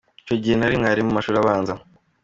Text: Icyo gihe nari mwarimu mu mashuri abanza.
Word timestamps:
Icyo 0.23 0.35
gihe 0.41 0.55
nari 0.57 0.79
mwarimu 0.79 1.09
mu 1.09 1.15
mashuri 1.17 1.37
abanza. 1.39 1.73